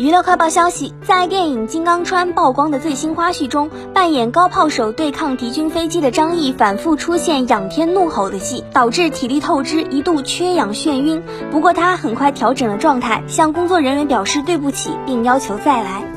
[0.00, 11.22] 娱乐快报消息在电影金刚川曝光的最新花絮中扮演高炮手对抗敌军飞机的张译反复出现仰天怒吼的戏导致体力透支一度缺氧眩晕。
[11.50, 16.09] 不过他很快调整了状态向工作人员表示对不起并要求再来。